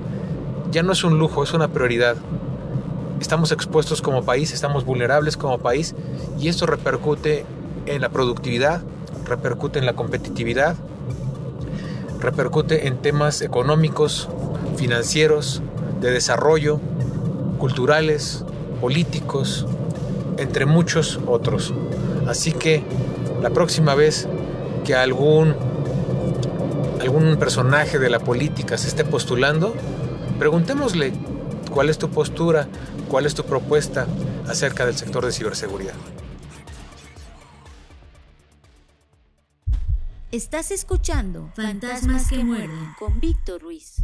ya 0.73 0.81
no 0.81 0.91
es 0.91 1.03
un 1.03 1.19
lujo, 1.19 1.43
es 1.43 1.53
una 1.53 1.67
prioridad. 1.67 2.15
Estamos 3.21 3.51
expuestos 3.51 4.01
como 4.01 4.23
país, 4.23 4.51
estamos 4.51 4.85
vulnerables 4.85 5.37
como 5.37 5.59
país 5.59 5.93
y 6.39 6.47
esto 6.47 6.65
repercute 6.65 7.45
en 7.85 8.01
la 8.01 8.09
productividad, 8.09 8.81
repercute 9.23 9.77
en 9.77 9.85
la 9.85 9.93
competitividad, 9.93 10.75
repercute 12.19 12.87
en 12.87 12.97
temas 12.97 13.43
económicos, 13.43 14.29
financieros, 14.75 15.61
de 16.01 16.09
desarrollo, 16.09 16.81
culturales, 17.59 18.42
políticos, 18.83 19.65
entre 20.37 20.65
muchos 20.65 21.17
otros. 21.25 21.73
Así 22.27 22.51
que 22.51 22.83
la 23.41 23.49
próxima 23.49 23.95
vez 23.95 24.27
que 24.83 24.93
algún 24.93 25.55
algún 26.99 27.37
personaje 27.37 27.97
de 27.97 28.09
la 28.09 28.19
política 28.19 28.77
se 28.77 28.89
esté 28.89 29.05
postulando, 29.05 29.73
preguntémosle 30.37 31.13
cuál 31.71 31.89
es 31.89 31.97
tu 31.97 32.09
postura, 32.09 32.67
cuál 33.07 33.25
es 33.25 33.33
tu 33.35 33.45
propuesta 33.45 34.05
acerca 34.49 34.85
del 34.85 34.97
sector 34.97 35.25
de 35.25 35.31
ciberseguridad. 35.31 35.95
Estás 40.33 40.71
escuchando 40.71 41.49
Fantasmas 41.55 42.27
que 42.27 42.43
muerden 42.43 42.95
con 42.99 43.21
Víctor 43.21 43.61
Ruiz. 43.61 44.03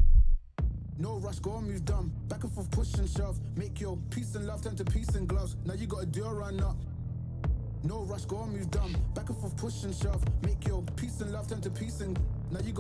No 1.00 1.16
rush, 1.16 1.40
go 1.40 1.62
move. 1.62 1.86
Back 2.28 2.44
and 2.44 2.52
forth, 2.52 2.70
push 2.72 2.94
and 2.96 3.10
shove. 3.10 3.40
Make 3.56 3.80
your 3.80 3.98
and 4.36 4.46
love 4.46 4.62
turn 4.62 4.76
to 4.76 4.84
and. 4.84 5.56
Now 5.66 5.74
you 5.74 5.88
got 5.88 6.04
a 6.04 6.06
deal 6.06 6.30
run 6.30 6.60
up. 6.60 6.76
No 7.84 8.02
rush, 8.02 8.26
go 8.26 8.46
move. 8.46 8.70
Back 9.16 9.30
and 9.30 9.38
forth, 9.38 9.56
push 9.56 9.86
and 9.86 9.96
shove. 9.96 10.22
Make 10.44 10.68
your 10.68 10.84
and 11.22 11.32
love 11.32 11.48
turn 11.48 11.62
to 11.62 11.70
and 12.02 12.18
now 12.52 12.60
you. 12.66 12.74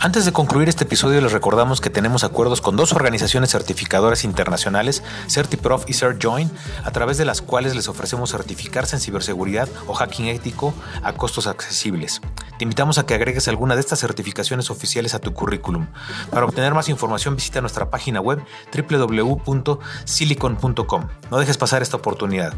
Antes 0.00 0.24
de 0.24 0.32
concluir 0.32 0.68
este 0.68 0.84
episodio 0.84 1.20
les 1.20 1.32
recordamos 1.32 1.80
que 1.80 1.90
tenemos 1.90 2.24
acuerdos 2.24 2.60
con 2.60 2.76
dos 2.76 2.92
organizaciones 2.92 3.50
certificadoras 3.50 4.24
internacionales, 4.24 5.02
CertiProf 5.28 5.88
y 5.88 5.94
CertJoin, 5.94 6.50
a 6.84 6.90
través 6.90 7.18
de 7.18 7.24
las 7.24 7.40
cuales 7.40 7.76
les 7.76 7.88
ofrecemos 7.88 8.32
certificarse 8.32 8.96
en 8.96 9.00
ciberseguridad 9.00 9.68
o 9.86 9.94
hacking 9.94 10.26
ético 10.26 10.74
a 11.02 11.12
costos 11.12 11.46
accesibles. 11.46 12.20
Te 12.62 12.64
invitamos 12.64 12.96
a 12.98 13.06
que 13.06 13.14
agregues 13.14 13.48
alguna 13.48 13.74
de 13.74 13.80
estas 13.80 13.98
certificaciones 13.98 14.70
oficiales 14.70 15.14
a 15.14 15.18
tu 15.18 15.34
currículum. 15.34 15.88
Para 16.30 16.44
obtener 16.44 16.74
más 16.74 16.88
información 16.88 17.34
visita 17.34 17.60
nuestra 17.60 17.90
página 17.90 18.20
web 18.20 18.40
www.silicon.com. 18.72 21.08
No 21.28 21.38
dejes 21.40 21.58
pasar 21.58 21.82
esta 21.82 21.96
oportunidad. 21.96 22.54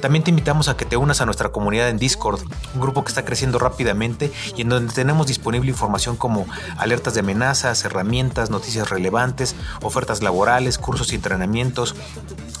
También 0.00 0.24
te 0.24 0.30
invitamos 0.30 0.68
a 0.68 0.76
que 0.76 0.84
te 0.84 0.96
unas 0.96 1.20
a 1.20 1.26
nuestra 1.26 1.50
comunidad 1.50 1.88
en 1.88 1.98
Discord, 1.98 2.40
un 2.74 2.80
grupo 2.80 3.04
que 3.04 3.08
está 3.08 3.24
creciendo 3.24 3.58
rápidamente 3.58 4.32
y 4.56 4.62
en 4.62 4.70
donde 4.70 4.92
tenemos 4.94 5.26
disponible 5.26 5.70
información 5.70 6.16
como 6.16 6.46
alertas 6.78 7.14
de 7.14 7.20
amenazas, 7.20 7.84
herramientas, 7.84 8.50
noticias 8.50 8.90
relevantes, 8.90 9.54
ofertas 9.82 10.22
laborales, 10.22 10.78
cursos 10.78 11.12
y 11.12 11.16
entrenamientos, 11.16 11.94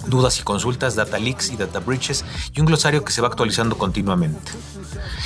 dudas 0.06 0.38
y 0.38 0.42
consultas, 0.42 0.96
data 0.96 1.18
leaks 1.18 1.50
y 1.50 1.56
data 1.56 1.80
breaches 1.80 2.24
y 2.54 2.60
un 2.60 2.66
glosario 2.66 3.04
que 3.04 3.12
se 3.12 3.22
va 3.22 3.28
actualizando 3.28 3.78
continuamente. 3.78 4.52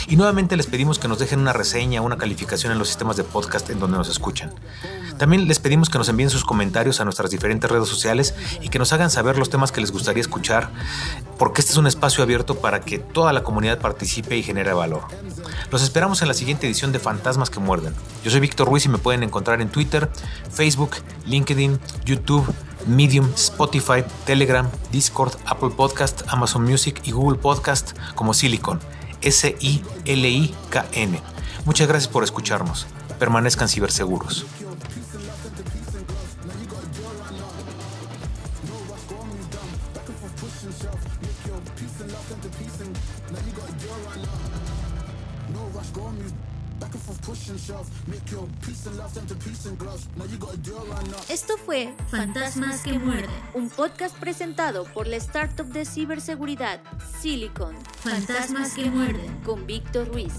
Y 0.07 0.17
nuevamente 0.17 0.57
les 0.57 0.67
pedimos 0.67 0.99
que 0.99 1.09
nos 1.09 1.19
dejen 1.19 1.41
una 1.41 1.53
reseña, 1.53 2.03
una 2.03 2.19
calificación 2.19 2.73
en 2.73 2.79
los 2.79 2.89
sistemas 2.89 3.17
de 3.17 3.25
podcast 3.25 3.71
en 3.71 3.81
donde 3.81 3.99
nos 3.99 4.09
escuchan. 4.09 4.53
También 5.19 5.47
les 5.47 5.61
pedimos 5.61 5.89
que 5.89 5.99
nos 5.99 6.09
envíen 6.09 6.29
sus 6.29 6.45
comentarios 6.45 7.01
a 7.01 7.05
nuestras 7.05 7.31
diferentes 7.31 7.71
redes 7.71 7.89
sociales 7.89 8.35
y 8.61 8.69
que 8.69 8.79
nos 8.79 8.93
hagan 8.93 9.11
saber 9.11 9.39
los 9.39 9.49
temas 9.49 9.71
que 9.71 9.81
les 9.81 9.93
gustaría 9.93 10.21
escuchar, 10.21 10.71
porque 11.39 11.61
este 11.61 11.73
es 11.73 11.79
un 11.79 11.87
espacio 11.87 12.04
abierto 12.05 12.57
para 12.57 12.81
que 12.81 12.99
toda 12.99 13.33
la 13.33 13.43
comunidad 13.43 13.79
participe 13.79 14.37
y 14.37 14.43
genere 14.43 14.75
valor. 14.75 15.05
Los 15.71 15.83
esperamos 15.83 16.21
en 16.23 16.29
la 16.29 16.35
siguiente 16.35 16.67
edición 16.67 16.93
de 16.93 16.99
Fantasmas 16.99 17.49
que 17.51 17.61
Muerden. 17.61 17.95
Yo 18.23 18.31
soy 18.31 18.41
Víctor 18.41 18.69
Ruiz 18.69 18.85
y 18.85 18.91
me 18.91 18.99
pueden 18.99 19.23
encontrar 19.23 19.61
en 19.61 19.71
Twitter, 19.71 20.11
Facebook, 20.51 20.97
LinkedIn, 21.27 21.81
YouTube, 22.05 22.53
Medium, 22.87 23.31
Spotify, 23.35 24.05
Telegram, 24.27 24.69
Discord, 24.93 25.33
Apple 25.47 25.71
Podcast, 25.71 26.23
Amazon 26.29 26.65
Music 26.65 27.01
y 27.05 27.13
Google 27.13 27.39
Podcast 27.39 27.97
como 28.15 28.35
Silicon. 28.35 28.81
S-I-L-I-K-N. 29.23 31.21
Muchas 31.65 31.89
gracias 31.89 32.13
por 32.13 32.25
escucharnos. 32.25 32.87
Permanezcan 33.19 33.69
ciberseguros. 33.69 34.45
Esto 51.29 51.57
fue 51.59 51.95
Fantasmas 52.11 52.83
que 52.83 52.99
muerden. 52.99 53.31
un 53.55 53.71
podcast 53.71 54.17
presentado 54.17 54.85
por 54.85 55.07
la 55.07 55.17
startup 55.17 55.67
de 55.67 55.85
ciberseguridad 55.85 56.81
Silicon 57.21 57.77
Fantasmas 58.03 58.75
que 58.75 58.91
muerden. 58.91 59.33
con 59.45 59.67
Víctor 59.67 60.09
Ruiz. 60.09 60.35